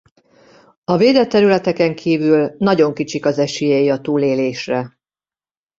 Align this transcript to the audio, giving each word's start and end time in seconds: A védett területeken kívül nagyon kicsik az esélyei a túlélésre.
A 0.83 0.97
védett 0.97 1.29
területeken 1.29 1.95
kívül 1.95 2.55
nagyon 2.57 2.93
kicsik 2.93 3.25
az 3.25 3.37
esélyei 3.37 3.89
a 3.89 4.01
túlélésre. 4.01 4.99